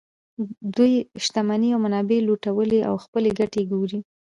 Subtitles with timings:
[0.75, 3.99] دوی شتمنۍ او منابع لوټوي او خپلې ګټې ګوري